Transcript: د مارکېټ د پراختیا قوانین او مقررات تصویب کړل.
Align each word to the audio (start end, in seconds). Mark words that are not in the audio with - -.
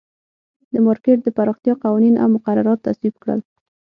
د 0.73 0.75
مارکېټ 0.85 1.17
د 1.23 1.27
پراختیا 1.37 1.73
قوانین 1.83 2.15
او 2.21 2.27
مقررات 2.35 2.79
تصویب 2.87 3.15
کړل. 3.23 3.39